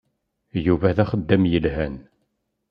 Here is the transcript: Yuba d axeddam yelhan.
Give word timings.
Yuba 0.65 0.95
d 0.95 0.97
axeddam 1.03 1.43
yelhan. 1.51 1.95